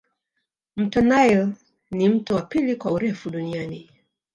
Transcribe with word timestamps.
mto 0.75 1.01
nile 1.01 1.47
ni 1.91 2.09
mto 2.09 2.35
wa 2.35 2.41
pili 2.41 2.75
kwa 2.75 2.91
urefu 2.91 3.29
duniani 3.29 3.89